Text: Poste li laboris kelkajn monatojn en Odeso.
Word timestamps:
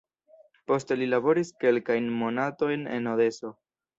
Poste 0.71 0.97
li 1.01 1.09
laboris 1.09 1.51
kelkajn 1.65 2.09
monatojn 2.21 2.89
en 2.97 3.13
Odeso. 3.15 3.55